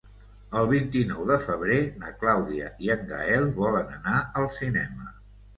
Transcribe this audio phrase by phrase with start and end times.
[0.61, 5.11] El vint-i-nou de febrer na Clàudia i en Gaël volen anar al cinema.